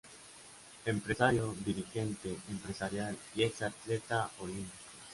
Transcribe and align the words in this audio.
Empresario, 0.83 1.55
dirigente 1.63 2.35
empresarial 2.49 3.15
y 3.35 3.43
ex 3.43 3.61
atleta 3.61 4.31
olímpico. 4.39 4.67